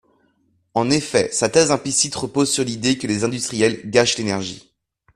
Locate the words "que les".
2.97-3.23